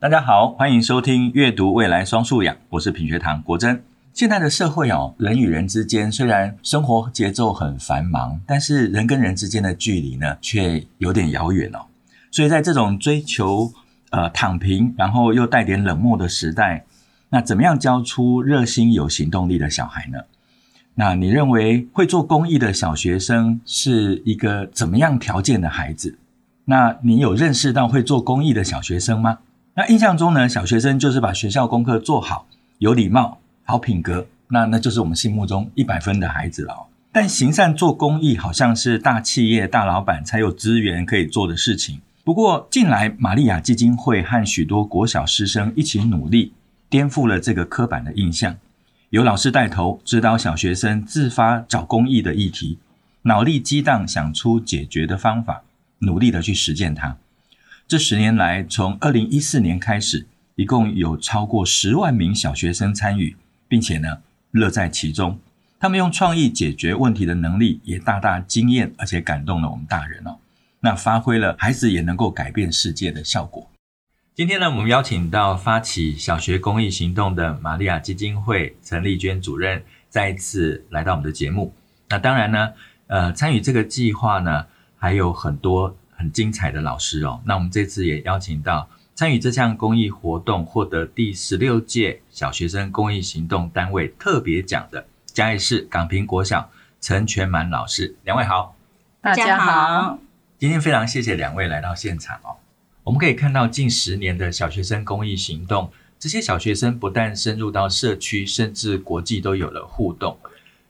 [0.00, 3.82] 大家好，欢迎收听阅读未来双素养，我是品学堂国珍。
[4.12, 11.80] 现在的社会哦，人与人之间虽然生活节奏很繁忙，但是人跟人之间的距离呢，却有点遥远哦。
[12.30, 13.72] 所以在这种追求
[14.10, 16.84] 呃躺平，然后又带点冷漠的时代，
[17.30, 20.20] 那怎么样教出热心有行动力的小孩呢？
[20.94, 26.16] 那你认为会做公益的小学生是一个怎么样条件的孩子？
[26.66, 29.38] 那你有认识到会做公益的小学生吗？
[29.78, 36.88] 那印象中呢，小学生就是把学校功课做好，有礼貌、好品格，那那就是我们心目中一百分的孩子了。
[37.12, 42.00] 但行善做公益，好像是大企业大老板才有资源可以做的事情。
[42.24, 46.52] 不过近来，玛利亚基金会和许多国小师生一起努力，
[46.90, 48.56] 颠覆了这个刻板的印象。
[49.10, 52.78] 由老师带头，指导小学生自发找公益的议题，
[53.22, 55.62] 脑力激荡，想出解决的方法，
[56.00, 57.16] 努力的去实践它。
[57.88, 63.34] 这十年来，从二零一四年开始，一共有超过十万名小学生参与，
[63.66, 64.18] 并且呢，
[64.50, 65.40] 乐在其中。
[65.80, 70.36] 他们用创意解决问题的能力，也大大惊艳而且感动了我们大人哦。
[70.80, 73.70] 那发挥了孩子也能够改变世界的效果。
[74.34, 81.72] 今天呢，我们邀请到发起小学公益行动的玛利亚基金会陈丽娟主任，再一次来到我们的节目。
[82.10, 82.74] 那当然呢，
[83.06, 84.66] 呃，参与这个计划呢，
[84.98, 85.96] 还有很多。
[86.18, 96.68] 很精彩的老师哦，那我们这次也邀请到参与这项公益活动，获得第十六届小学生公益行动单位特别奖的嘉义市港平国小
[97.00, 98.74] 陈全满老师，两位好，
[99.20, 100.18] 大家好。
[100.58, 102.56] 今天非常谢谢两位来到现场哦。
[103.04, 110.36] 我们可以看到近十年的小学生公益行动，这些小学生不但深入到社区，甚至国际都有了互动。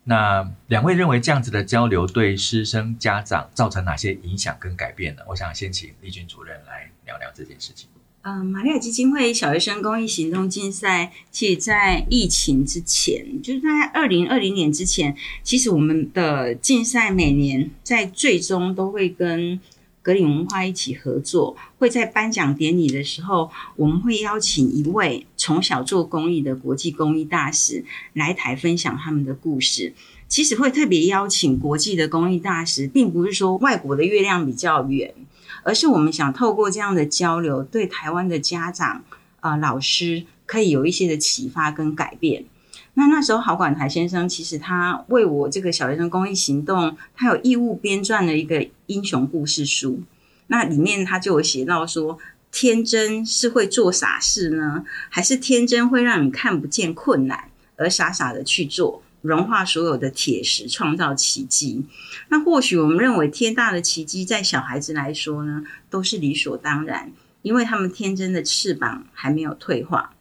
[0.08, 5.22] 那两位认为这样子的交流对师生家长造成哪些影响跟改变呢？
[5.28, 7.90] 我想先请丽君主任来聊聊这件事情。
[8.22, 19.60] 嗯、呃，玛利亚基金会小学生公益行动竞赛，其实在疫情之前，就是在二零二零年之前，其实我们的竞赛每年在最终都会跟
[20.00, 27.82] 格林文化一起合作，会在颁奖典礼的时候，我们会邀请一位从小做公益的国际公益大使
[28.12, 29.94] 来台分享他们的故事。
[30.28, 35.14] 其实会特别邀请国际的公益大使，并不是说外国的月亮比较圆，
[35.62, 39.02] 而是我们想透过这样的交流，对台湾的家长
[39.40, 42.44] 啊、老师可以有一些的启发跟改变。
[42.92, 50.02] 那那时候，郝管台先生其实他为我这个小学生公益行动，他有义务编撰了一个英雄故事书。
[50.48, 52.18] 那里面他就有写到说，
[52.60, 61.84] 天真是会做傻事呢，还是天真会让你看不见困难而傻傻的去做，融化所有的铁石，创造奇迹？
[62.30, 70.14] 那或许我们认为天大的奇迹，在小孩子来说呢，都是理所当然，因为他们天真的翅膀还没有退化。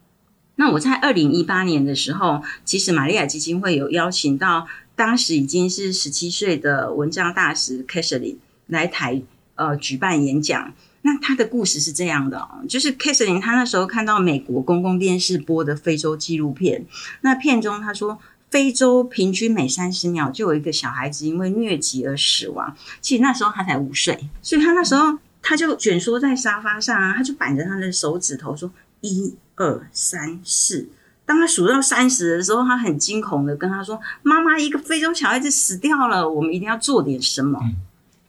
[0.58, 8.38] 那我在二零一八年的时候，其实玛利亚基金会有邀请到当时已经是十七岁的文章大使 Catherine
[8.68, 9.24] 来台
[9.56, 10.76] 呃举办演讲。
[11.08, 16.86] 那他的故事是这样的哦，就是 Catherine 他那时候看到美国公共电视播的非洲纪录片，
[17.22, 18.20] 那片中他说
[18.52, 22.76] 非洲平均每三十秒就有一个小孩子因为疟疾而死亡。
[23.02, 28.70] 其实那时候他才五岁，所以他那时候他就蜷缩在沙发上啊，他就板着他的手指头说
[29.02, 29.36] 一。
[29.60, 30.88] 二三四，
[31.26, 37.60] 当他数到三十的时候，他很惊恐的跟他说：“妈妈，一个非洲小孩子死掉了，我们一定要做点什么。”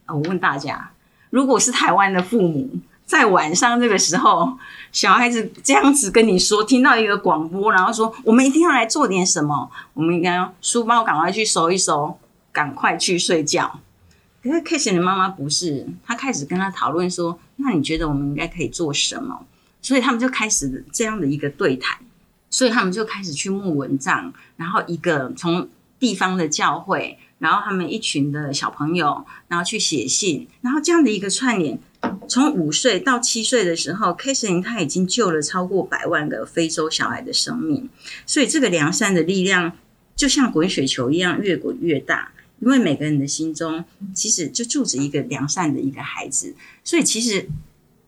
[0.08, 0.90] 啊，我问大家，
[1.30, 2.70] 如果是台湾的父母，
[3.04, 4.58] 在晚上这个时候，
[4.92, 12.18] 小孩子这样子跟你说，听到一个广播，然后说：“我们一定要来做点什么，我们应该要书包赶快去收一收，
[12.52, 13.80] 赶快去睡觉。”
[14.42, 19.46] 可是 Kiss 的妈妈不是，她开始跟他讨论说：“那你觉得我们应该可以做什么？”
[19.80, 21.98] 所以他们就开始这样的一个对谈，
[22.50, 25.68] 所以他们就开始去募文章，然后一个从
[25.98, 31.78] 地方的教会，然后他们一群的小朋友，然后去写信，然后这样的一个串联，
[32.28, 37.88] 从五岁到七岁的时候，Casey 他已经救了超过百万个非洲小孩的生命，
[38.26, 39.72] 所以这个良善的力量
[40.16, 47.48] 就像滚雪球一样越滚越大，因为每个人的心中其实就住着一个良善的一个孩子，所以其实。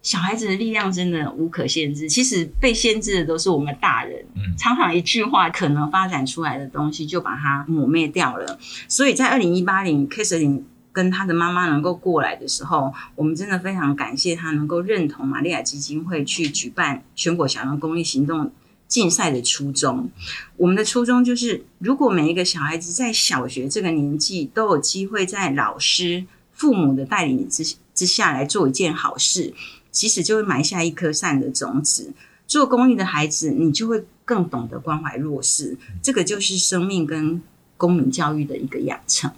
[0.03, 4.25] 小孩子的力量真的无可限制，其实被限制的都是我们大人。
[4.35, 8.59] 嗯，常常一句话可能发展出来的东西就把它抹灭掉了。
[8.89, 18.51] 所以在二零一八年 k a t h e r i n e 跟他的妈妈能够过来的时候，我们真的非常感谢他能够认同玛利亚基金会去举办全国小学公益行动
[18.89, 20.11] 竞赛的初衷。
[20.57, 29.55] 我们的初衷就是，如果每一个小孩子在小学这个年纪都有机会在老师、父母的带领之之下来做一件好事。
[29.91, 32.13] 其实就会埋下一颗善的种子，
[32.47, 35.77] 做公益的孩子，你就会更懂得关怀弱势。
[36.03, 37.43] 这个就是生命跟
[37.77, 39.31] 公民教育的一个养成。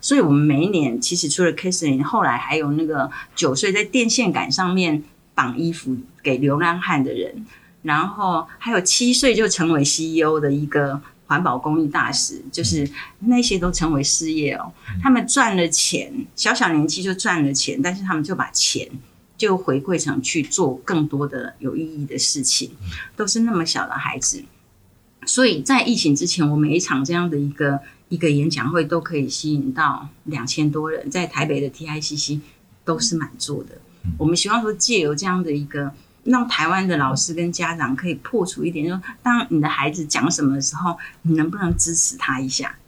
[0.00, 5.02] 所以，我们每一年其实除了 Catherine，后来还有那个九岁在电线杆上面
[5.34, 7.44] 绑衣服给流浪汉的人，
[7.82, 12.88] 然后还有七岁就成为 CEO 的一个环保公益大使，就是
[13.20, 14.72] 那些都成为事业哦。
[15.02, 18.88] 他们赚了钱，小小年纪就赚了钱，但是他们就把钱
[19.38, 22.72] 就回馈成去做更多的有意义的事情，
[23.16, 24.44] 都是那么小的孩子。
[25.24, 27.80] 所以在疫情之前，我每一场这样的一个。
[28.08, 32.40] 一个演讲会都可以吸引到两千多人，在台北的 TICC
[32.82, 33.78] 都是满座的。
[34.16, 35.92] 我们希望说，借由这样的一个，
[36.24, 42.78] 让台湾的老师跟家长可以破除一点，说当你的孩子讲什么的时候，你能不能支持他一下？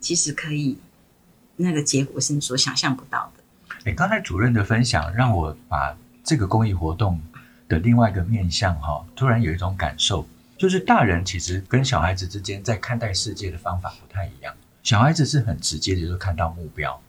[0.00, 0.78] 其实可以，
[1.56, 3.39] 那个结果是你所想象不到的。
[3.84, 7.18] 哎，刚才主任的分享让我把这个公益活动
[7.66, 10.26] 的另外一个面向哈，突然有一种感受，
[10.58, 14.54] 就是大人其实跟小孩子之间在看待世界的方法不太一样。
[14.82, 17.00] 小孩子是很直接的，就看到目标，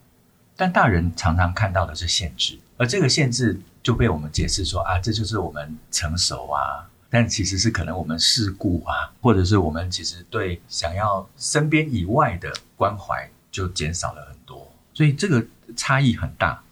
[0.55, 15.45] 但大人常常看到的是限制，而这个限制就被我们解释说啊，这就是我们成熟啊，但其实是可能我们世故啊，或者是我们其实对想要身边以外的关怀就减少了很多，所以这个
[15.75, 16.63] 差异很大。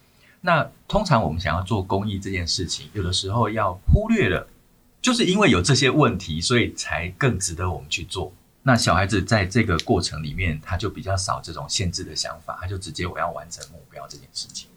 [0.42, 4.48] 那通常我们想要做公益这件事情，有的时候要忽略了，
[5.02, 8.32] 就是因为有这些问题，所以才更值得我们去做。
[8.64, 14.70] 那小孩子在这个过程里面，他就比较少这种限制的想法，他就直接我要完成目标这件事情。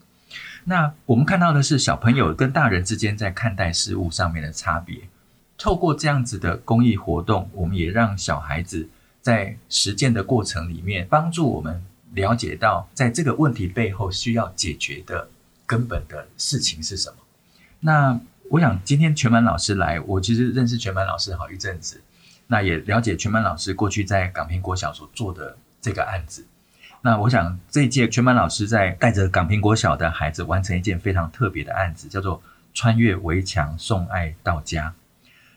[0.65, 5.01] 那我们看到的是小朋友跟大人之间在看待事物上面的差别。
[5.57, 8.89] 透过这样子的公益活动，我们也让小孩子
[9.21, 11.83] 在实践的过程里面，帮助我们
[12.13, 15.29] 了解到，在这个问题背后需要解决的
[15.65, 17.15] 根本的事情是什么。
[17.79, 18.19] 那
[18.49, 22.01] 我想今天全满老师来，我其实认识全满老师好一阵子。
[22.47, 26.45] 那也了解全满老师过去在港平国小所做的这个案子。
[27.01, 32.43] 那我想这一届全满老师在带着港平国小的孩子完成一件非常特别的案子，叫做
[32.73, 34.93] “穿越围墙送爱到家”。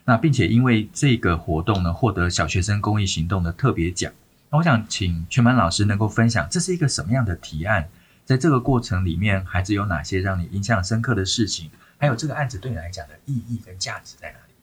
[0.05, 4.11] 那并且因为这个活动呢，获得小学生公益行动的特别奖。
[4.49, 7.89] 那我想请全满老师能够分享，这是一个什么样的提案？
[8.23, 11.69] 在这个过程里面，孩子有哪些让你印象深刻的事情？
[11.97, 14.53] 还有这个案子对你来讲的意义跟价值在哪里？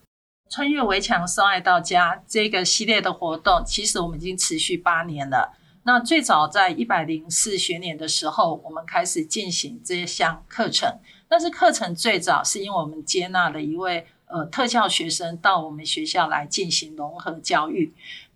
[0.51, 5.57] 穿越围墙送爱到家这个系列的活动，其实我们已经持续八年了。
[5.83, 10.99] 那最早在一百零四学年的时候，我们开始进行这项课程。
[11.29, 17.93] 但是课程最早是因为我们接纳了一位呃特教学生到我们学校来进行融合教育。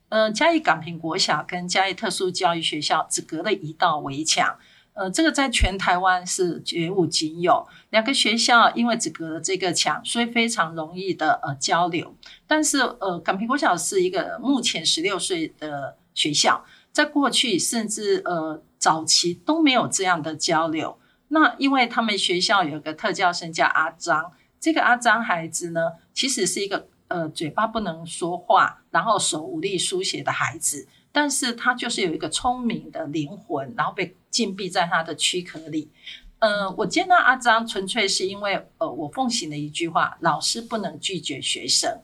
[0.08, 4.58] 呃，嘉义港坪国小跟嘉义特殊教育学校只隔了一道围墙。
[4.94, 7.64] 呃，这个在全台湾是绝无仅有。
[7.90, 12.16] 两个学校因为只隔了这个墙，所以非常容易的呃交流。
[12.48, 20.98] 但是呃，港平国小是一个目前十六岁的学校，在过去甚至呃早期都没有这样的交流。
[21.28, 30.86] 那因为他们学校有个特教生叫阿张，这个阿张孩子呢，其实是一个呃嘴巴不能说话，然后手无力书写的孩子。
[31.10, 35.90] 但是他就是有一个聪明的灵魂，然后被禁闭在他的躯壳里。
[36.38, 42.00] 呃，我接纳阿张纯粹是因为，呃，我奉行的一句话：老师不能拒绝学生，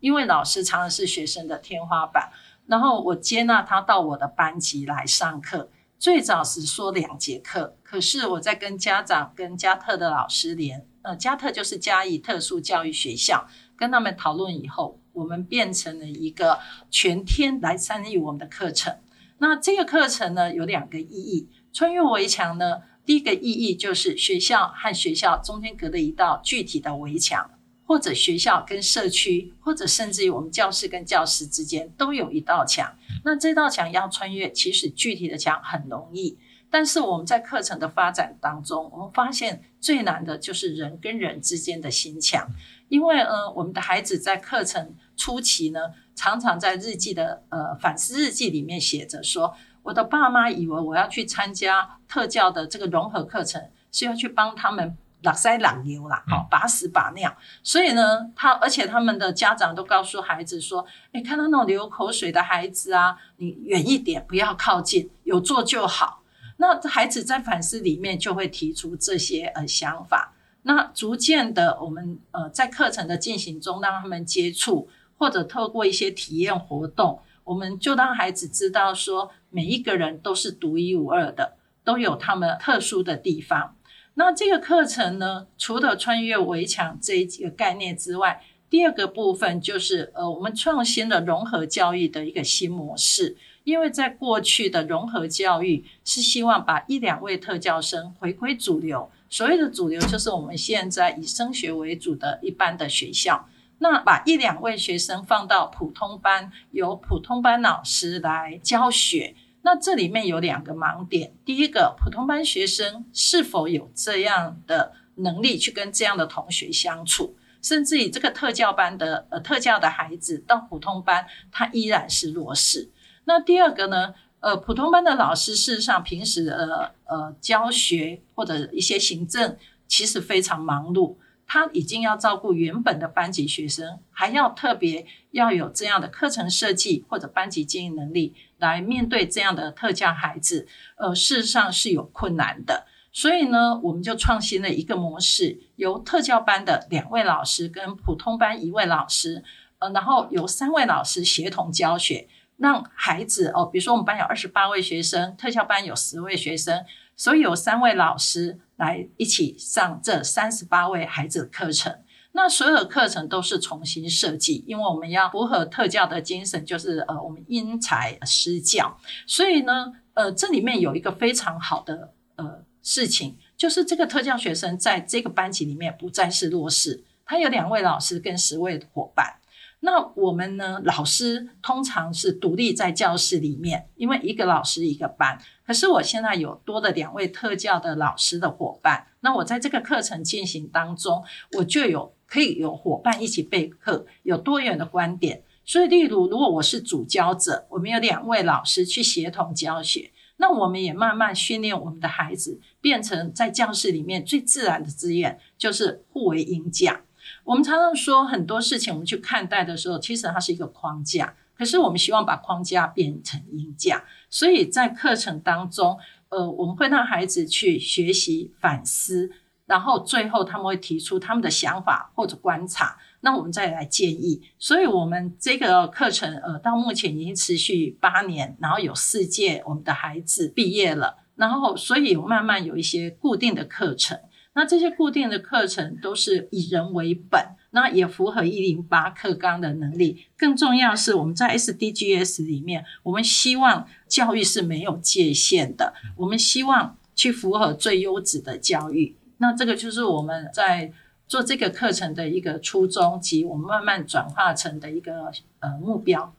[0.00, 2.30] 因为老师常常是学生的天花板。
[2.66, 15.00] 然后我接纳他到我的班级来上课，最早是说两节课，可是我在跟家长、跟加特的老师联，呃，加特就是加以特殊教育学校，跟他们讨论以后。
[15.14, 16.60] 我们变成了一个
[16.92, 18.98] 全天来参与我们的课程。
[19.38, 21.48] 那这个课程呢，有两个意义。
[21.72, 27.50] 穿越围墙呢，第一个意义就是学校和学校中间隔了一道具体的围墙，
[27.84, 32.96] 或者学校跟社区，或者甚至于我们教室跟教室之间都有一道墙。
[33.24, 36.38] 那这道墙要穿越，其实具体的墙很容易。
[36.70, 42.46] 但是我们在课程的发展当中，我们发现最难的就是人跟人之间的心墙，
[42.88, 45.80] 因为呃，我们的孩子在课程初期呢，
[46.14, 66.22] 常常在日记的呃反思日记里面写着说，我的爸妈以为我要去参加特教的这个融合课程，是要去帮他们拉塞拉牛啦，好把屎把尿，所以呢，他而且他们的家长都告诉孩子说，哎，看到那种流口水的孩子啊，你远一点，不要靠近，有做就好。
[66.58, 70.34] 那孩子在反思里面就会提出这些呃想法，
[70.68, 83.76] 那逐渐的我们呃在课程的进行中让他们接触，或者透过一些体验活动，我们就让孩子知道说每一个人都是独一无二的，都有他们特殊的地方。
[84.12, 93.38] 那这个课程呢，除了穿越围墙这一个概念之外，第二个部分就是呃，我们创新了融合教育的一个新模式。
[93.64, 103.48] 因为在过去的融合教育是希望把一两位特教生回归主流，所谓的主流就是我们现在以升学为主的一般的学校。
[103.80, 109.36] 那把一两位学生放到普通班，由普通班老师来教学。
[109.62, 122.90] 那这里面有两个盲点：第一个，普通班学生是否有这样的能力去跟这样的同学相处，甚至于这个特教班的呃特教的孩子到普通班，他依然是弱势。
[123.24, 124.14] 那第二个呢？
[124.40, 129.56] 呃，普通班的老师事实上平时呃呃教学或者一些行政
[129.88, 142.86] 其实非常忙碌，他已经要照顾原本的班级学生，还要特别要有这样的课程设计或者班级经营能力来面对这样的特教孩子，呃，事实上是有困难的。
[143.10, 149.42] 所以呢，我们就创新了一个模式，由特教班的两位老师跟普通班一位老师，
[149.80, 152.28] 呃，然后由三位老师协同教学。
[152.58, 156.84] 让孩子哦，比如说我们班有二十八位学生，特教班有十位学生，
[157.16, 162.00] 所以有三位老师来一起上这三十八位孩子的课程。
[162.32, 168.98] 那所有的课程都是重新设计，因为我们要符合特教的精神，就是呃，我们因材施教。
[169.26, 179.36] 所以呢，呃，这里面有一个非常好的呃事情，就是这个特教学生在这个班级里面不再是弱势，他有两位老师跟十位伙伴。
[179.80, 180.80] 那我们呢？
[180.84, 185.38] 老师通常是独立在教室里面，因为一个老师一个班。
[185.64, 195.42] 可是我现在有多的两位特教的老师的伙伴，那我在这个课程进行当中，我就有可以有伙伴一起备课，有多元的观点。
[195.64, 207.02] 所以，例如如果我是主教者，我们有两位老师去协同教学，那我们也慢慢训练我们的孩子，变成在教室里面最自然的资源，就是互为鹰架。
[207.48, 211.34] 我们常常说很多事情，我们去看待的时候，其实它是一个框架。
[211.56, 219.30] 可是我们希望把框架变成鹰架，所以在课程当中，呃，我们会让孩子去学习反思，
[219.64, 224.42] 然后最后他们会提出他们的想法或者观察，那我们再来建议。
[224.58, 234.20] 所以，我们这个课程，呃，到目前已经持续八年，然后有四届我们的孩子毕业了，然后所以慢慢有一些固定的课程。
[234.58, 240.26] 那这些固定的课程都是以人为本，那也符合一零八课纲的能力。
[240.36, 249.14] 更重要是，我们在 SDGs 里面，我们希望教育是没有界限的，我们希望去符合最优质的教育。
[249.36, 250.92] 那这个就是我们在
[251.28, 256.34] 做这个课程的一个初衷及我们慢慢转化成的一个呃目标。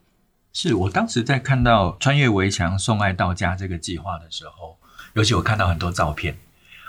[0.51, 4.75] 是我当时在看到穿越围墙送爱到家这个计划的时候，
[5.13, 6.35] 尤其我看到很多照片。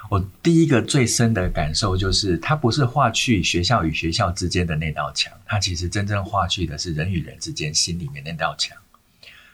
[0.08, 8.76] 我第一个最深的感受就是，它不是划去学校与学校之间的那道墙，它其实真正划去的是人与人之间心里面那道墙。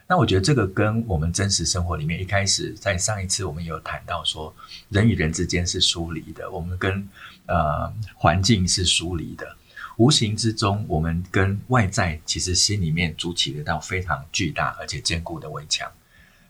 [0.08, 4.54] 那我觉得这个跟我们真实生活里面一开始在上一次我们有谈到说，
[4.88, 7.06] 人与人之间是疏离的，我们跟
[7.46, 9.56] 呃环境是疏离的，
[9.96, 15.90] 无形之中我们跟外在其实心里面筑起了一道非常巨大而且坚固的围墙。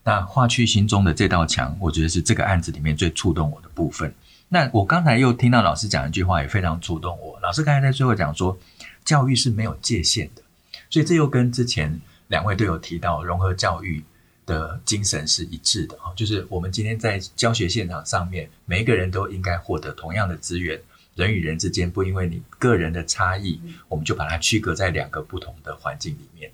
[0.06, 4.14] 那划去心中的这道墙，我觉得是这个案子里面最触动我的部分。
[4.48, 7.36] 那我刚才又听到老师讲一句话，也非常触动我。
[7.42, 8.56] 老师刚才在最后讲说，
[9.04, 10.42] 教育是没有界限的，
[10.88, 14.04] 所以这又跟之前两位都有提到融合教育
[14.46, 15.96] 的精神是一致的。
[15.96, 20.80] 哈就是我们今天在教学现场上面，每一个人都应该获得同样的资源，
[21.16, 26.48] 人与人之间不因为你个人的差异，我们就把它区隔在两个不同的环境里面。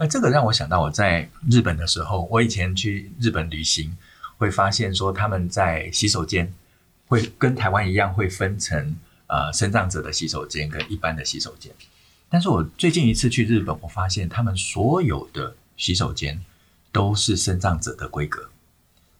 [0.00, 3.96] 那这个让我想到我在日本的时候，我以前去日本旅行，
[4.36, 6.52] 会发现说他们在洗手间
[7.08, 8.94] 会跟台湾一样，会分成
[9.26, 11.72] 呃身障者的洗手间跟一般的洗手间。
[12.28, 16.40] 但是我最近一次去日本，我发现他们所有的洗手间
[16.92, 18.48] 都是身障者的规格，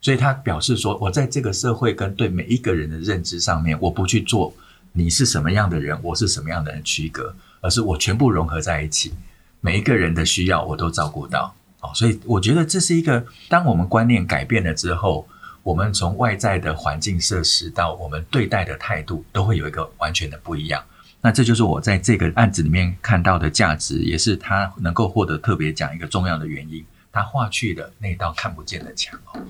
[0.01, 4.55] 所以他表示说，我在这个社会跟对每一个人的认知上面，我不去做
[4.93, 9.13] 你是什么样的人，我是什么样的人区隔，而是我全部融合在一起。
[9.61, 15.29] 每一个人的需要我都照顾到，哦，所以我觉得这是一个，当我们观念改变了之后，
[15.65, 20.83] 我们从外在的环境设施到我们对待的态度，都会有一个完全的不一样。
[21.21, 26.85] 那这就是我在这个案子里面看到的价值，也是他能够获得特别奖一个重要的原因。
[27.11, 29.41] 他划去的那道看不见的墙哦。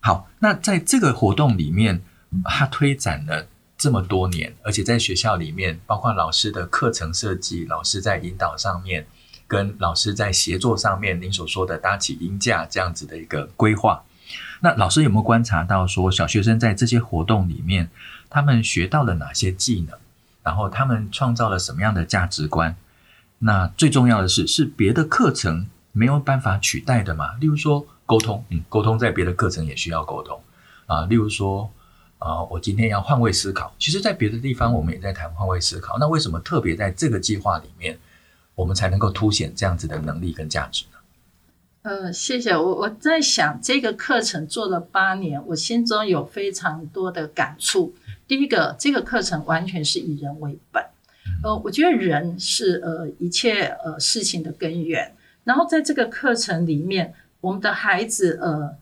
[0.00, 2.00] 好，那在这个活动里面，
[2.44, 9.06] 他推展了这么多年，而且在学校里面，包括老师的课程设计，老师在引导上面。
[9.52, 14.02] 跟老师在协作上面，您所说的搭起音架这样子的一个规划，
[14.60, 17.90] 那老师有没有观察到说，小学生在这些活动里面，
[18.30, 19.98] 他们学到了哪些技能？
[20.42, 22.74] 然后他们创造了什么样的价值观？
[23.40, 27.34] 那最重要的是，是别的课程没有办法取代的嘛？
[27.34, 30.40] 例如说沟通，嗯，沟通在别的课程也需要沟通
[30.86, 31.04] 啊。
[31.04, 31.70] 例如说，
[32.16, 35.98] 啊，我今天要换位思考，其实在别的地方我们也在谈换位思考。
[35.98, 37.98] 那为什么特别在这个计划里面，
[38.62, 40.98] 我们才能够凸显这样子的能力跟价值呢？
[41.82, 42.74] 呃，谢谢我。
[42.76, 47.92] 我在想这个课程做了八年，我心中有非常多的感触。
[48.28, 50.80] 第一个，这个课程完全是以人为本。
[51.42, 55.12] 呃，我觉得人是呃一切呃事情的根源。
[55.42, 58.76] 然后在这个课程里面，我们的孩子呃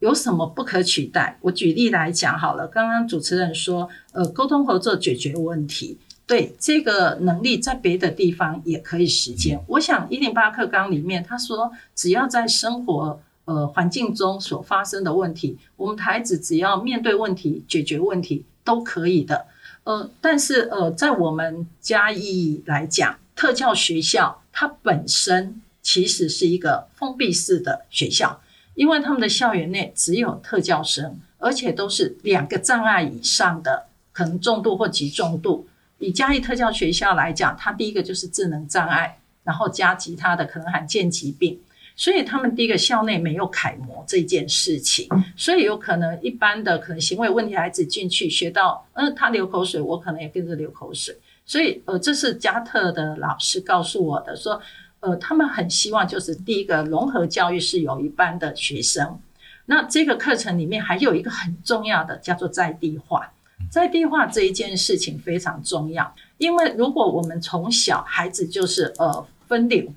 [0.00, 1.38] 有什么不可取代？
[1.40, 2.68] 我举例来讲好了。
[2.68, 5.98] 刚刚主持人说，呃，沟通合作解决问题。
[6.32, 9.62] 对这个能力，在别的地方也可以实践。
[9.66, 19.44] 我想一零八课纲里面，他说只要在生活呃环境中所发生的问题，我们孩子只要面对问题、解决问题都可以的。
[19.84, 28.40] 呃，但是呃，在我们嘉义来讲，特教学校它本身其实是一个封闭式的学校，
[28.74, 35.66] 因为他们的校园内只有特教生，而且都是两个障碍以上的，可能重度或极重度。
[36.02, 41.60] 以嘉义特教学校来讲，它第一个就是智能障碍，然后加其他的可能罕见疾病，
[41.94, 51.16] 所以他们第一个校内没有楷模这件事情，所以有可能一般的可能行为问题孩子进去学到，嗯、呃，他流口水，我可能也跟着流口水，
[51.46, 54.60] 所以呃，这是嘉特的老师告诉我的，说
[54.98, 59.20] 呃，他们很希望就是第一个融合教育是有一班的学生，
[59.66, 63.32] 那这个课程里面还有一个很重要的叫做在地化。
[63.72, 69.90] 在地化这一件事情非常重要，因为如果我们从小孩子就是呃分流，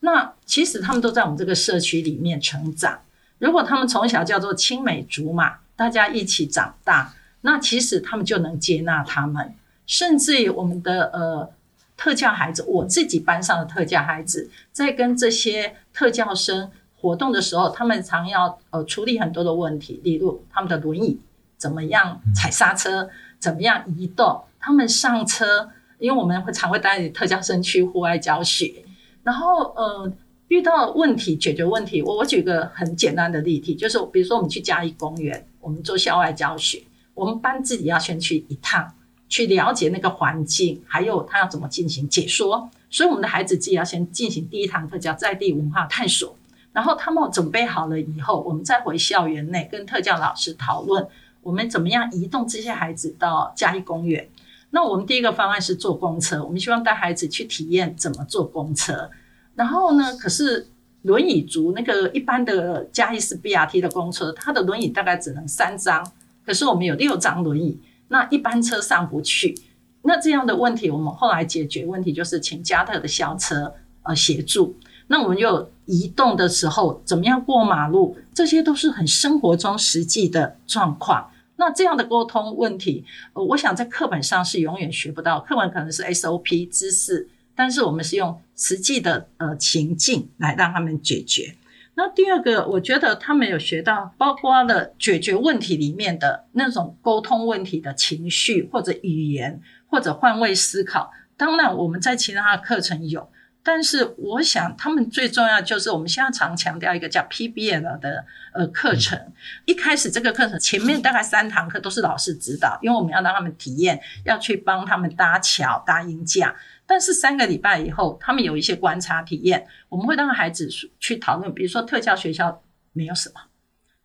[0.00, 3.00] 那其实他们都在我们这个社区里面成长。
[3.38, 9.54] 如果他们从小叫做青梅竹马，大家一起长大，那其实他们就能接纳他们。
[9.86, 11.50] 甚至于我们的呃
[11.96, 21.18] 特教孩子，我自己班上的特教孩子，在跟这些特教生活动的时候，他们常要呃处理很多的问题，例如他们的轮椅。
[21.64, 23.08] 怎么样踩刹车？
[23.38, 24.44] 怎么样移动？
[24.60, 28.84] 他们上车，因为我们会常会带特教生去户外教学，
[29.22, 30.12] 然后呃
[30.48, 32.02] 遇到问题解决问题。
[32.02, 36.82] 我我举个很简单的例题，就是比如说我们去嘉义公园，我们做校外教学，
[37.14, 38.92] 我们班自己要先去一趟，
[39.30, 42.68] 去了解那个环境，还有他要怎么进行解说。
[42.90, 46.36] 所以我们的孩子自己要先进行第一堂课，叫在地文化探索。
[46.74, 51.06] 然后他们准备好了以后，我们再回校园内跟特教老师讨论。
[51.44, 54.28] 我们怎么样移动这些孩子到嘉义公园？
[54.70, 59.08] 那我们第一个方案是坐公车，我们希望带孩子去体验怎么坐公车。
[59.54, 60.66] 然后呢，可是
[61.02, 66.04] 轮椅族那个一般的嘉义市 BRT 的公车，它的轮椅大概只能三张，
[66.44, 67.78] 可是我们有六张轮椅，
[68.08, 69.54] 那一般车上不去。
[70.02, 74.74] 那这样的问题，我们后来解决问题就是请嘉特的校车呃协助。
[75.06, 78.16] 那我们又移动的时候怎么样过马路？
[78.34, 81.30] 这些都是很生活中实际的状况。
[81.64, 91.54] 那这样的沟通问题，呃，我想在课本上是永远学不到，课本可能是 SOP 知识，但是我们是用实际的呃情境来让他们解决。
[91.94, 101.12] 那第二个，我觉得他们有学到，包括了解决问题里面的那种沟通问题的情绪或者语言或者换位思考。
[101.38, 103.26] 当然，我们在其他的课程有。
[103.66, 108.22] 但是我想，他们最重要就是我们现在常强调一个叫 PBL 的
[108.52, 109.18] 呃课程。
[109.64, 116.54] 一开始这个课程前面大概三堂课都是老师指导，因为我们要让他们体验，要去帮他们搭桥、搭鹰架。
[116.86, 120.68] 但是三个礼拜以后，他们有一些观察体验，我们会让孩子
[121.00, 123.40] 去讨论，比如说特教学校没有什么，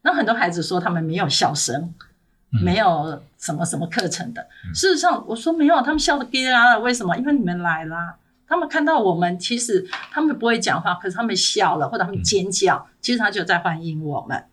[0.03, 1.93] 那很多孩子说他们没有笑声，
[2.63, 4.47] 没有什么什么课程的。
[4.73, 7.17] 事实上，我说没有，他们笑得嘎嘎的，为什么？
[7.17, 8.15] 因为你们来啦。
[8.49, 14.43] 他们看到我们，其实他们不会讲话，可是他们笑了，或者他们尖叫，其实他就在欢迎我们。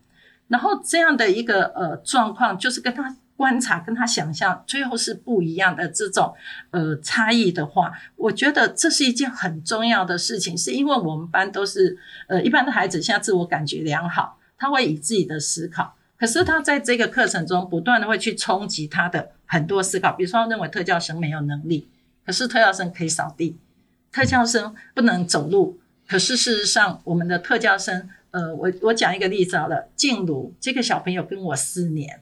[0.49, 6.35] 然后这样的一个呃状况，就是跟他观察、跟他想象，最后是不一样的这种
[6.71, 21.89] 呃差异的话，我觉得这是一件很重要的事情，是因为我们班都是呃一般的孩子，现在自我感觉良好，他会以自己的思考，可是他在这个课程中不断的会去冲击他的很多思考，比如说他认为特教生没有能力，
[22.25, 23.59] 可是特教生可以扫地。
[24.17, 32.19] 特教生不能走路，可是事实上，我们的特教生，呃，我我讲一个例子好了，静茹这个小朋友跟我四年，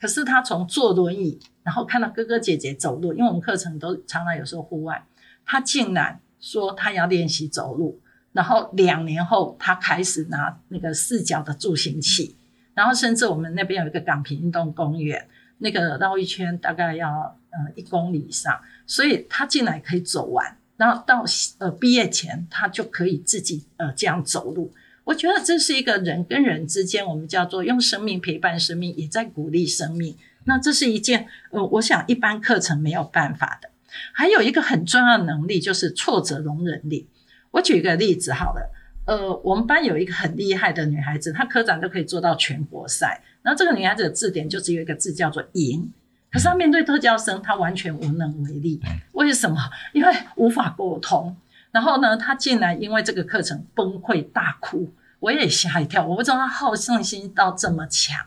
[0.00, 5.06] 可是他从坐轮椅，然后看到哥哥姐姐走路，因为我们课程都常常有时候户外，
[5.44, 8.00] 他竟然说他要练习走路，
[8.32, 12.34] 然后两年后他开始拿那个四脚的助行器，
[12.74, 15.28] 然后甚至我们那边有一个港平运动公园，
[15.58, 20.58] 那个绕一圈大概要呃一公里以上，所以他竟然可以走完。
[20.76, 21.24] 然后到
[21.58, 24.72] 呃毕业前，他就可以自己呃这样走路。
[25.04, 30.16] 我觉得这是一个人跟人之间，我们叫做用生命陪伴生命，也在鼓励生命。
[30.44, 33.70] 那这是一件呃，我想一般课程没有办法的。
[34.12, 37.08] 还有一个很重要的能力就是挫折容忍力。
[37.52, 38.70] 我举一个例子好了，
[39.06, 43.22] 呃，我们班有一个很厉害的女孩子，她科长都可以做到全国赛。
[43.42, 45.90] 然后这个女孩子的字典就只有一个字叫做赢，
[46.36, 48.78] 可是他面对特教生，他完全无能为力。
[49.12, 49.56] 为什么？
[49.94, 51.34] 因为无法沟通。
[51.70, 56.06] 然后呢，他竟然因为这个课程崩溃大哭，我也吓一跳。
[56.06, 58.22] 我不知道他好胜心到这么强。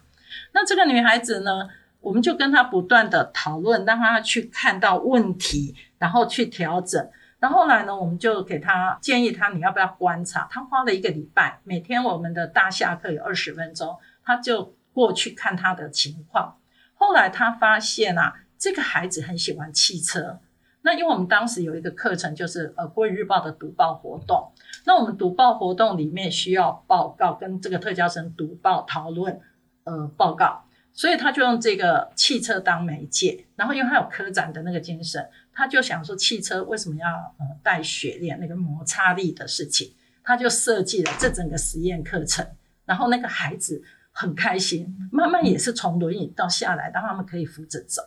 [0.54, 1.70] 那这个女孩子呢，
[2.02, 7.08] 我们就跟她不断的讨论，让她去看到问题，然后去调整。
[7.40, 10.48] 然后后来呢，我们就给她建议她，你要不要观察？
[10.50, 13.96] 她花了一个礼拜，每天我们的大下课有二十分钟，
[14.26, 14.74] 她就。
[14.92, 16.58] 过去看她的情况，
[17.00, 20.42] 后来他发现啊，这个孩子很喜欢汽车。
[20.82, 24.52] 那因为我们当时有一个课程，就是呃《国语日报》的读报活动。
[24.86, 29.40] 那我们读报活动里面需要报告，跟这个特教生读报讨论，
[29.86, 30.66] 呃报告。
[30.92, 33.46] 所以他就用这个汽车当媒介。
[33.56, 37.08] 然后因为他有科展的那个精神，他就想说汽车为什么要
[37.40, 42.46] 呃带雪链那个摩擦力的事情，他就设计了这整个实验课程。
[42.84, 43.82] 然后那个孩子。
[44.20, 48.02] 很开心，慢慢也是从轮椅到下来，让他们可以扶着走。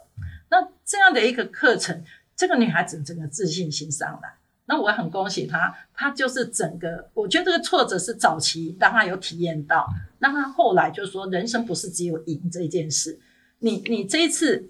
[0.51, 2.05] 那这样的一个课程，
[2.37, 4.35] 这个女孩子整个自信心上来，
[4.67, 5.75] 那我很恭喜她。
[5.95, 13.19] 她就是整个，我觉得这个挫折是早期让她有体验到，让她后来就说，人生不是只有赢这一件事。
[13.61, 14.69] 你你这一次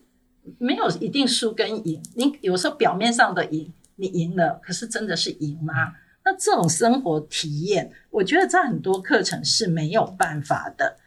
[0.59, 5.95] 没有一定输跟赢，你有时候表面上的赢，你赢了，可是真的是赢吗？
[6.25, 10.99] 那这种生活体验，我觉得在很多课程是没有办法的。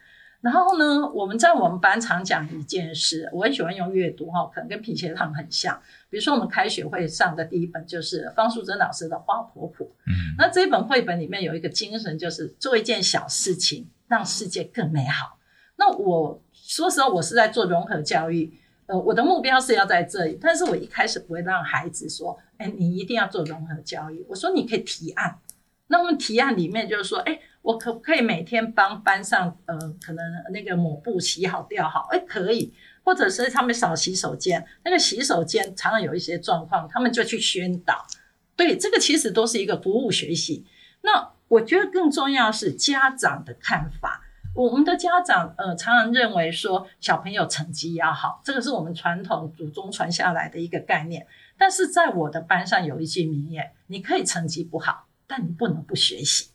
[0.46, 5.76] 然后呢，我们在我们班常讲一件事，我很喜欢用阅读哈，可能跟品学堂很像。
[6.08, 9.84] 比如说，我们开学会上的第一本就是方素珍老师的《花婆婆》。
[10.06, 15.36] 嗯，那这一本绘本里面有一个精神，就是做一件小事情，让世界更美好。
[15.74, 18.56] 那我说实话，我是在做融合教育，
[18.86, 24.24] 呃，我的目标是要在这里，但是我一开始不会让孩子说，哎，你一定要做融合教育。
[24.28, 25.40] 我说你可以提案，
[25.88, 27.36] 那我们提案里面就是说，哎。
[27.66, 32.06] 我可不可以每天帮班上呃，可能那个抹布洗好吊好？
[32.12, 38.06] 哎，可以，或者是他们扫洗手间，那个洗手间常常有一些状况，他们就去宣导。
[38.54, 40.64] 对，这个其实都是一个服务学习。
[41.02, 44.22] 那我觉得更重要是家长的看法。
[44.54, 51.26] 我们的家长呃，常常认为说小朋友成绩要好，这个是我们传统祖宗传下来的一个概念。
[51.58, 56.50] 但是在我的班上有一句名言：你可以成绩不好，但你不能不学习。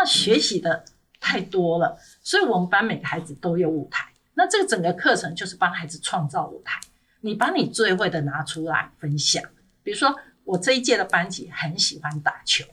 [0.00, 0.82] 那学习的
[1.20, 4.08] 太多了，所以我们班每个孩子都有舞台。
[4.32, 6.80] 那这个整个课程就是帮孩子创造舞台。
[7.20, 9.44] 你把你最会的拿出来分享。
[9.82, 12.64] 比如说，我这一届的班级很喜欢打球，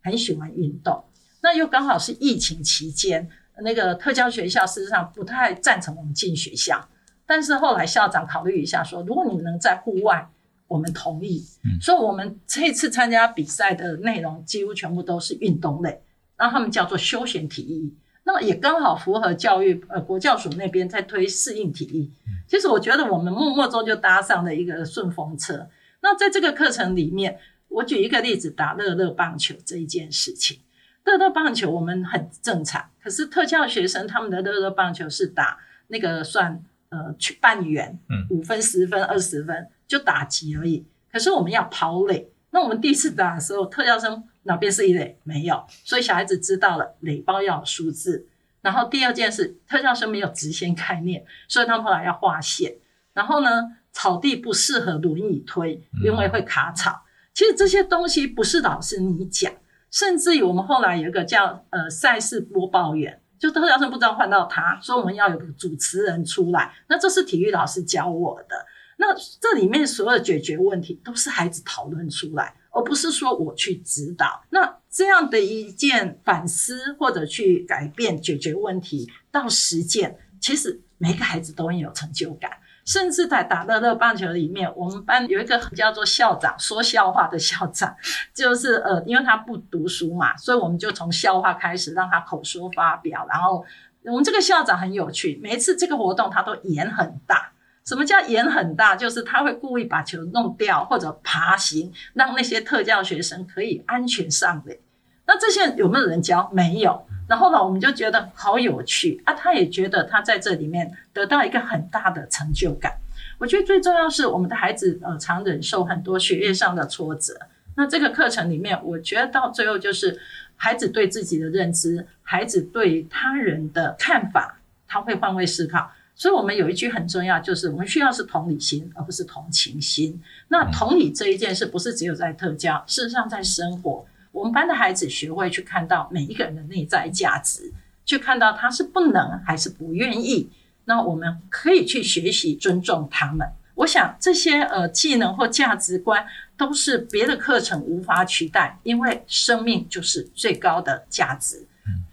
[0.00, 1.02] 很喜欢运动。
[1.42, 3.28] 那又刚好是疫情期间，
[3.62, 6.88] 那个特教学校事实上不太赞成我们进学校。
[7.26, 10.30] 但是后来校长考虑一下，说如果你们能在户外，
[10.68, 11.44] 我们同意。
[11.80, 16.00] 所以我们这次参加比赛的内容几乎全部都是运动类。
[16.36, 17.94] 让他们叫做休闲体育，
[18.24, 22.10] 那么也刚好符合教育呃国教署那边在推适应体育。
[22.46, 25.68] 其实我觉得我们默默中就搭上了一个顺风车。
[26.00, 30.58] 那在这个课程里面，我举一个例子，打乐乐棒球这一件事情。
[31.04, 40.84] 乐乐棒球我们很正常，可是特教学生他们的乐乐棒球是打那个算呃去半圆，嗯，五分、十分、二十分就打击而已。
[41.10, 44.22] 可是我们要跑垒，那我们第一次打的时候，特教生。
[44.46, 45.18] 哪边是一垒？
[45.24, 48.26] 没有，所以小孩子知道了垒包要有数字。
[48.62, 52.74] 然后第二件事，特教生没有直线概念，所以他们后来要画线。
[53.12, 53.48] 然后呢，
[53.92, 57.02] 草地不适合轮椅推，因为会卡草。
[57.32, 59.52] 其实这些东西不是老师你讲，
[59.90, 66.74] 甚至于我们后来有一个叫呃赛事播报员，就特教生不知道换到他，说我们要有个主持人出来。
[66.88, 68.66] 那这是体育老师教我的。
[68.98, 72.54] 那这里面所有的解决问题都是孩子讨论出来。
[72.76, 82.50] 而不是说我去指导，那这样的一件反思或者去改变解决问题到实践，其实每个孩子都很有成就感。
[82.84, 87.96] 甚至在打乐乐棒球里面，我们班有一个叫做校长说笑话的校长，
[88.32, 93.26] 就是呃，因为他不读书嘛，所以我们就从笑话开始让他口说发表。
[93.28, 93.64] 然后
[94.04, 97.50] 我们这个校长很有趣，每一次这个活动他都演很大。
[97.86, 98.96] 什么叫眼很大？
[98.96, 104.80] 就是他会故意把球弄掉，或者爬行，让那些特教学生可以安全上垒。
[105.24, 106.50] 那这些有没有人教？
[106.52, 107.06] 没有。
[107.28, 109.34] 然后呢，我们就觉得好有趣啊！
[109.34, 112.92] 他也觉得他在这里面得到一个很大的成就感。
[113.38, 117.34] 我觉得最重要是我们的孩子呃，常忍受很多学业上的挫折，
[117.76, 120.20] 那这个课程里面，我觉得到最后就是
[120.56, 125.90] 孩子对自己的认知，孩子对他人的看法，他会换位思考。
[126.18, 130.18] 所以我们有一句很重要，就是我们需要是同理心，而不是同情心。
[130.48, 137.70] 那同理这一件事，不是只有在特教，事实上在生活，我们班的孩子学会去看到每一个人的内在价值，
[138.06, 140.50] 去看到他是不能还是不愿意。
[140.86, 143.46] 那我们可以去学习尊重他们。
[143.74, 146.26] 我想这些呃技能或价值观
[146.56, 151.66] 都是别的课程无法取代，因为生命就是最高的价值。
[151.86, 152.06] 嗯，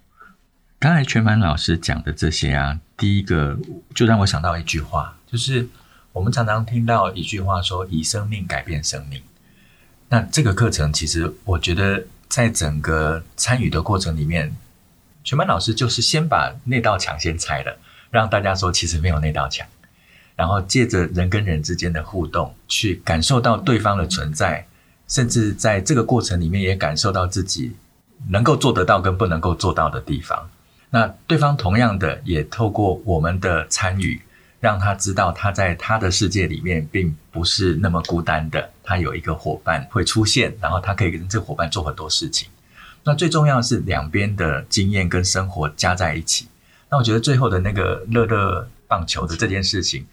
[0.78, 3.60] 刚才全满老师讲的这些啊，第一个
[3.94, 5.68] 就让我想到一句话，就是
[6.14, 9.22] 我们常常听到一句话说“以生命改变生命”。
[10.08, 14.56] 那这个课程其实我觉得在整个参与的过程里面，
[15.22, 17.78] 全班老师就是先把那道墙先拆了，
[18.10, 19.68] 让大家说其实没有那道墙。
[20.38, 24.66] 然后借着人跟人之间的互动，去感受到对方的存在，
[25.10, 27.74] 甚至在这个过程里面也感受到自己
[28.30, 30.50] 能够做得到跟不能够做到的地方。
[30.94, 34.22] 那对方同样的也透过我们的参与，
[34.60, 42.48] 让他知道他在他的世界里面并不是那么孤单的，他有一个伙伴会出现，然后他可以跟这个伙伴做很多事情。
[43.04, 46.48] 那最重要的是两边的经验跟生活加在一起。
[46.92, 50.06] 那我觉得最后的那个乐乐棒球的这件事情。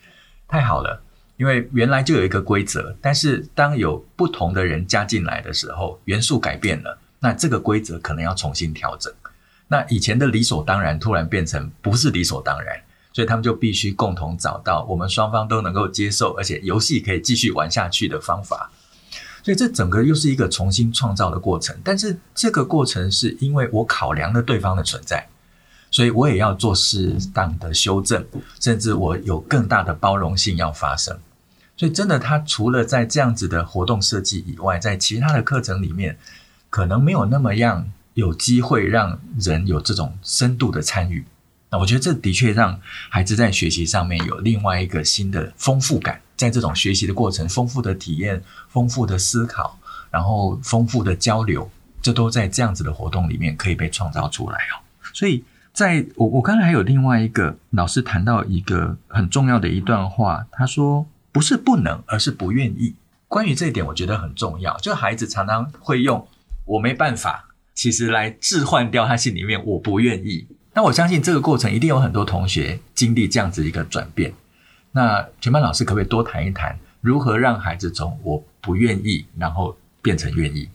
[0.49, 1.03] 太好了，
[1.37, 9.13] 因为原来就有一个规则，但是当有不同的人加进来的时候，元素改变了，那这个规则可能要重新调整。
[9.73, 12.77] 那以前的理所当然突然变成不是理所当然，
[13.13, 18.73] 所以他们就必须共同找到我们双方都能够接受，而且游戏可以继续玩下去的方法。
[19.45, 25.29] 所以这整个又是一个重新创造的过程，但是这个过程是因为我考量了对方的存在。
[25.93, 28.25] 所以我也要做适当的修正，
[28.61, 31.19] 甚至我有更大的包容性要发生。
[31.77, 36.17] 所以真的，他除了在这样子的活动设计以外，在其他的课程里面，
[36.69, 41.25] 可能没有那么样有机会让人有这种深度的参与。
[41.71, 49.79] 那我觉得这的确让孩子在学习上面有另外一个新的丰富感，在这种学习的过程，丰富的体验、丰富的思考，
[50.11, 51.71] 然后丰富的交流，
[52.03, 54.83] 这都在这样子的活动里面可以被创造出来哦。
[55.13, 55.45] 所以。
[55.73, 62.97] 在我我刚才还有另外一个老师谈到一个很重要的一段话，他说不是不能，而是不愿意。
[63.29, 64.77] 关于这一点，我觉得很重要。
[64.79, 66.27] 就孩子常常会用
[66.67, 67.50] “我没办法”
[67.81, 70.47] 其实来置换掉他心里面“我不愿意”。
[70.77, 74.35] 那我相信这个过程一定有很多同学经历这样子一个转变。
[74.93, 80.69] 那全班老师可不可以多谈一谈，如何让孩子从“我不愿意”然后变成愿意？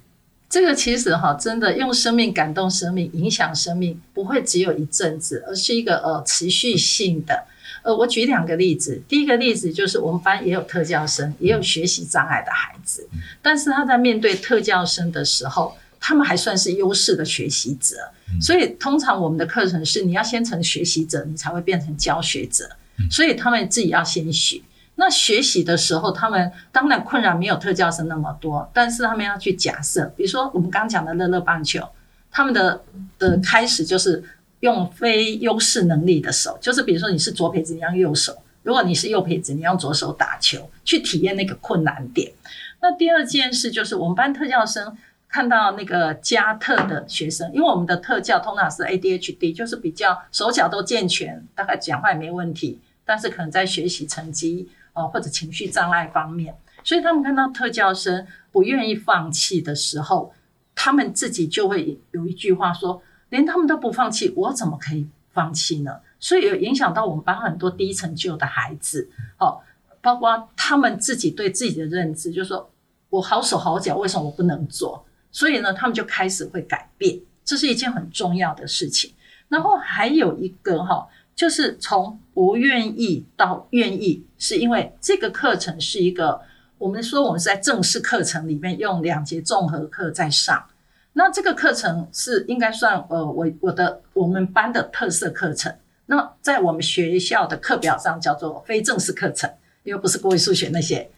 [0.49, 7.45] 这个其实哈，真的用生命感动生命，影响生命，不会只有一阵子，而是一个呃持续性的。
[7.83, 13.07] 呃，我举两个例子，第一个例子就是我们班也有特教生，也有学习障碍的孩子，
[13.43, 17.95] 但是他在面对特教生的时候，他们还算是优势的学习者，
[18.39, 22.69] 所以通常我们的课程是你要先成学习者，你才会变成教学者，
[23.09, 24.61] 所以他们自己要先学。
[24.97, 31.89] 那学习的时候，他们当然困扰没有特教生那么多，但是他们要去假设，比如说我们刚讲的乐乐棒球，
[32.29, 32.83] 他们的
[33.17, 34.23] 的开始就是
[34.59, 42.31] 用非优势能力的手，就是比如说你是左撇子，你用右手；如果你是右撇子，你用左手打球，去体验那个困难点。
[42.79, 44.95] 那第二件事就是我们班特教生
[45.35, 54.69] 看到那个加特的学生，因为我们的特教通常是 ADHD，就是比较手脚都健全，大概讲话也没问题，但是可能在学习成绩。
[54.93, 60.33] 哦，或者情绪障碍方面，所以他们看到特教生不愿意放弃的时候，
[60.73, 69.59] 他们自己就会有一句话说：“连他们都不放弃，我怎么可以放弃呢？”所以有影响到我们班很多低成就的孩子，哦，
[69.99, 72.71] 包括他们自己对自己的认知，就是说
[73.09, 75.05] 我好手好脚，为什么我不能做？
[75.35, 79.11] 所以呢，他们就开始会改变，这是一件很重要的事情。
[79.49, 81.05] 然后还有一个哈。
[81.35, 86.39] 就是从不愿意到愿意，是因为这个课程是一个，
[86.77, 90.65] 我们说我们是在正式课程里面用两节综合课在上，
[91.11, 101.09] 那这个课程是应该算呃我我的我们班的特色课程，那在我们学校的课表上叫做非正式课程，因为不是国语数学那些。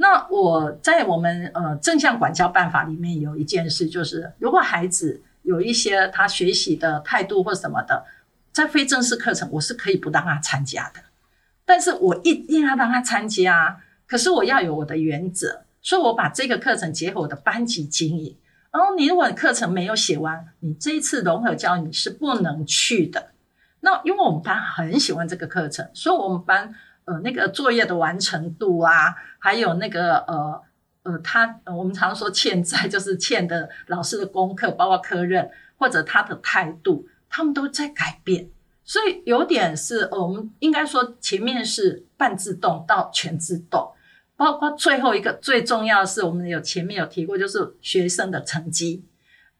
[0.00, 8.04] 那我在我们呃正向管教办法里面有一件事，就是如果孩子有一些他学习的态度或什么的。
[8.50, 11.00] 在非正式课程，我是可以不让他参加的，
[11.64, 13.80] 但是我一定要让他参加。
[14.04, 18.36] 可是我要有我的原则，所以我把这个课程结合我的班级经营。
[18.72, 23.28] 然后你如果课程没有写完，你这一次融合教育你是不能去的。
[23.80, 26.74] 那因为我们班很喜欢这个课程，所以我们班
[27.08, 30.62] 呃那个作业的完成度啊，还有那个呃
[31.04, 38.50] 呃，他我们常说欠债，就是欠的老师的功课，包括科任或者他的态度，他们都在改变。
[38.84, 43.90] 所以有点是，我们应该说前面是半自动到全自动，
[44.36, 49.02] 包括最后一个最重要的是，我们有前面有提过，就是学生的成绩。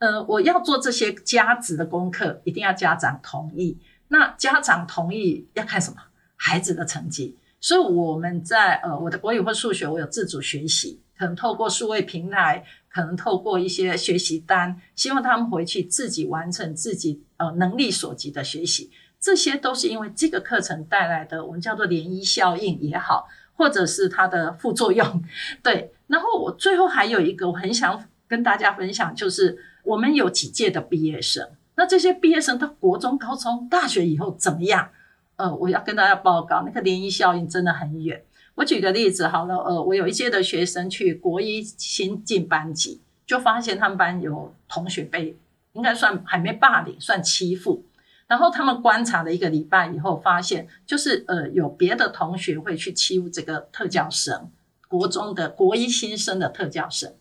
[0.01, 3.79] 呃，我要做这些加值的功课，一定要家长同意。
[4.09, 5.97] 那家长同意要看什么？
[6.37, 7.37] 孩子的成绩。
[7.61, 18.91] 所以我们在呃，我的国语或数学，我有自主学习，可能透过数位平台，可能透过一些学习单，希望他们回去自己完成自己呃能力所及的学习。
[19.21, 25.25] 这些都是因为这个课程带来的，我们叫做涟漪效应也好，或者是它的副作用。
[25.61, 34.91] 对，然后我最后还有一个我很想跟大家分享，就是我们有几届的毕业生，那这些毕业生到国中、高中、大学以后怎么样？
[35.39, 38.23] 呃，我要跟大家报告，那个涟漪效应真的很远。
[38.57, 45.37] 我举个例子好了，呃，我有一届的学生去国一新进班级，就发现他们班有同学被
[45.75, 47.85] 应该算还没霸凌，算欺负。
[48.27, 54.51] 然后他们观察了一个礼拜以后，发现就是呃有别的同学会去欺负这个特教生，
[54.89, 57.15] 国中的国一新生的特教生。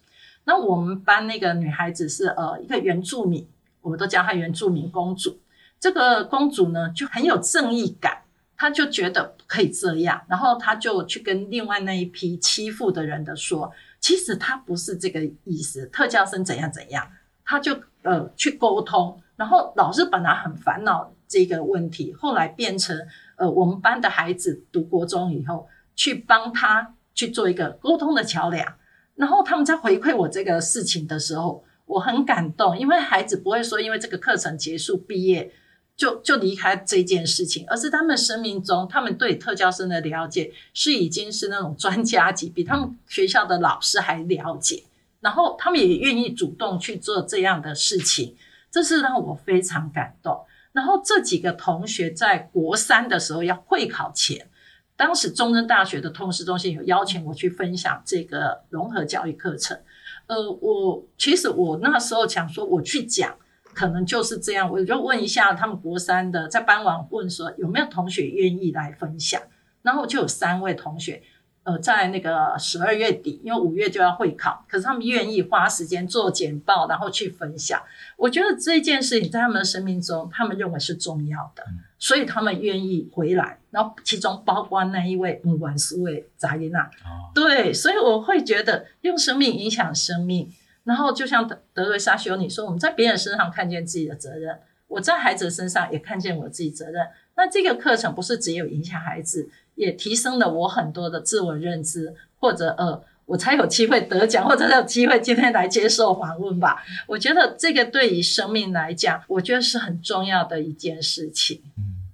[0.45, 3.47] 那我们班那个女孩子是呃一个原住民，
[3.81, 5.37] 我们都叫她原住民公主。
[5.79, 8.23] 这个公主呢就很有正义感，
[8.55, 17.07] 她就觉得不可以这样，然后她就去跟另外那一批欺负的人的说，其实她不是这个意思，特教生怎样怎样，
[17.45, 19.21] 她就呃去沟通。
[19.35, 22.99] 然后老师本来很烦恼这个问题，后来变成
[23.35, 28.73] 呃我们班的孩子读国中以后，去帮他去做一个沟通的桥梁。
[29.13, 35.51] 然后他们在回馈我这个事情的时候，我很感动，因为孩子不会说因为这个课程结束毕业
[35.97, 44.83] 就就离开这件事情，而是他们生命中他们对特教生的了解是已经是那种专家级，比他们学校的老师还了解，
[45.19, 48.35] 然后他们也愿意主动去做这样的事情。
[48.69, 50.45] 这是让我非常感动。
[50.73, 54.47] 然后这几个同学在国三的时候要会考前，
[54.95, 59.79] 当时中正大学的通识中心有邀请我去分享这个融合教育课程。
[60.27, 63.35] 呃，我其实我那时候想说我去讲，
[63.77, 69.39] 可能就是这样，我就问一下他们国三的，在傍晚问说有没有同学愿意来分享，
[69.83, 71.21] 然后就有三位同学。
[71.61, 77.79] 呃，在那个十二月底，因为五月就要会考，可是他们愿意花时间做简报，然后去分享。
[78.15, 81.63] 我觉得这件事情在他们的生命中，他们认为是重要的，
[81.99, 83.59] 所以他们愿意回来。
[83.69, 86.89] 然后其中包括那一位嗯，管苏伟扎伊娜，
[87.35, 90.49] 对，所以我会觉得用生命影响生命。
[90.87, 97.05] 然后就像德德瑞莎修女说，我们在别人身上看见自己的责任，我在孩子身上也看见我自己责任。
[97.35, 99.49] 那这个课程不是只有影响孩子。
[99.77, 106.83] 也提升了我很多的自我认知，或者呃，我才有机会得奖，或者才有机会今天来接受访问吧。
[107.05, 111.61] 我觉得这个对于生命来讲，我觉得是很重要的一件事情。
[111.77, 112.09] 嗯，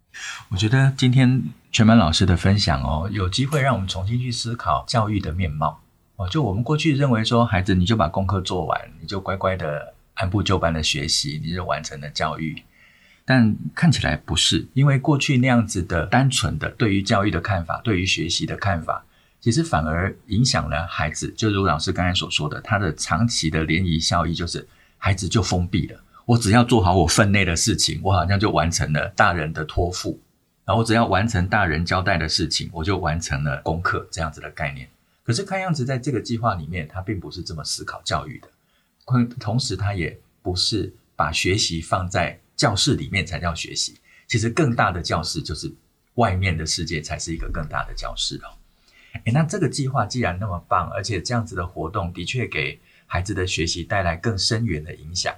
[0.52, 5.80] 我觉得今天全满老师的分享哦，有机会让我们重新去思考教育的面貌
[6.16, 6.28] 哦。
[6.30, 12.62] 就我们过去认为说，孩子你就把功课做完，你就乖乖的按部就班的学习，你就完成了教育。
[13.26, 19.06] 但看起来不是，因为过去那样子的单纯的对于教育的看法，对于学习的看法，
[19.40, 21.34] 其实反而影响了孩子。
[21.38, 26.00] 就如老师刚才所说的，他的长期的涟漪效应就是孩子就封闭了。
[26.26, 30.20] 我只要做好我分内的事情，我好像就完成了大人的托付。
[30.66, 34.88] 然后我只要完成大人交代的事情，我就完成了功课这样子的概念。
[35.24, 38.48] 可是看样子在这个计划里面，他并不是这么思考教育的。
[39.40, 42.40] 同时，他也不是把学习放在。
[42.56, 43.96] 教室里面才叫学习，
[44.28, 45.74] 其实更大的教室就是
[46.14, 48.48] 外面的世界，才是一个更大的教室哦。
[49.26, 55.34] 诶，那这个计划既然那么棒，而且这样子的活动的确给孩子的学习带来更深远的影响。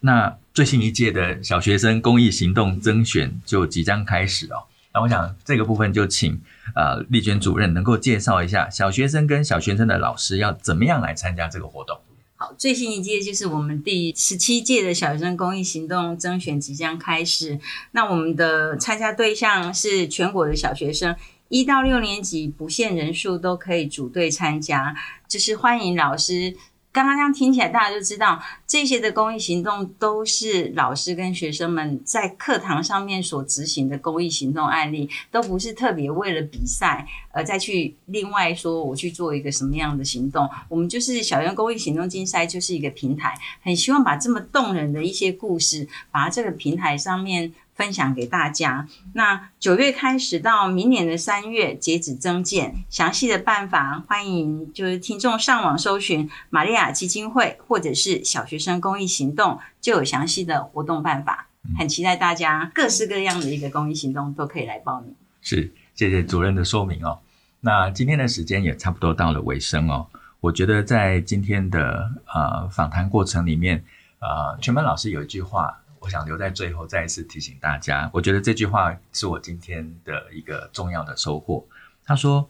[0.00, 4.64] 那最新一届的小学生公益行动征选就即将开始哦。
[4.92, 6.40] 那我想这个部分就请
[6.74, 11.98] 呃丽娟主任能够介绍一下小学生跟小学生的老师要怎么样来参加这个活动。
[12.34, 17.60] 好，最新一届就是我们第十七届的小学生公益行动甄选即将开始。
[17.92, 21.14] 那我们的参加对象是全国的小学生，
[21.50, 24.96] 一到六年级不限人数都可以组队参加，
[25.28, 26.56] 就是欢迎老师。
[26.92, 40.48] 刚刚这样听起来，大家就知道这些的公益行动都是老师跟学生们在课堂上面所执行的公益行动案例，都不是特别为了比赛而再去另外说我去做一个什么样的行动。
[40.68, 47.52] 我们就是小学公益行动竞赛就是一个平台，很希望把这么动人的一些故事，把这个平台上面。
[47.80, 48.86] 分享给大家。
[49.14, 61.46] 那九月开始到明年的三月截止增建，详细的办法欢迎就是听众上网搜寻玛利亚基金会或者是小学生公益行动，就有详细的活动办法。
[61.78, 65.14] 很期待大家各式各样的一个公益行动都可以来报名。
[65.40, 67.18] 是，谢谢主任的说明哦。
[67.60, 70.06] 那今天的时间也差不多到了尾声哦。
[70.40, 73.82] 我觉得在今天的呃访谈过程里面，
[74.18, 75.80] 呃，全班老师有一句话。
[76.00, 81.64] 我想留在最后再一次提醒大家，我觉得这句话是我今天的一个重要的收获。
[82.04, 82.48] 他说：“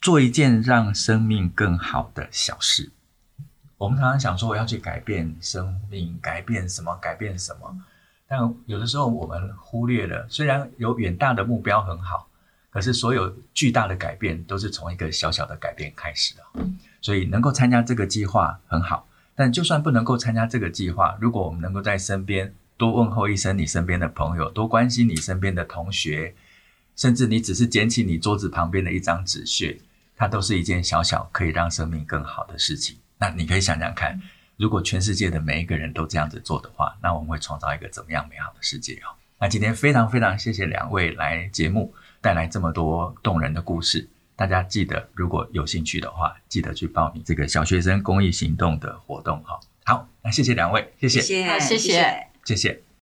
[0.00, 2.90] 做一件让生命更好的小事。”
[3.76, 6.96] 我们常常想说我要去改变生命，改变什么？
[7.02, 7.76] 改变什么？
[8.28, 12.28] 但有的时候我们忽略了，虽然有远大的目标很好，
[12.70, 16.42] 可是所有巨大的改变都是从一个小小的改变开始的。
[17.00, 19.08] 所以能够参加这个计划很好。
[19.42, 26.32] 但就算不能够参加这个计划，如果我们能够在身边多问候一声你身边的朋友，多关心你身边的同学，
[26.94, 29.80] 甚至你只是捡起你桌子旁边的一张纸屑，
[30.16, 32.96] 它都是一件小小可以让生命更好的事情。
[33.18, 34.16] 那你可以想想看，
[34.56, 39.10] 如果全世界的每一个人都这样子做的话，那我们会创造一个怎么样美好的世界哦？
[39.40, 44.08] 那今天非常非常谢谢两位来节目带来这么多动人的故事。
[44.34, 49.60] 大家记得，如果有兴趣的话，记得去报名这个小学生公益行动的活动哈。
[49.84, 52.26] 好，那谢谢两位，谢谢，谢谢，谢谢。
[52.44, 52.91] 谢谢。